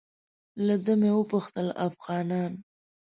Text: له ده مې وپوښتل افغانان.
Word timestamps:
له 0.65 0.75
ده 0.85 0.93
مې 1.01 1.11
وپوښتل 1.19 1.67
افغانان. 1.87 2.51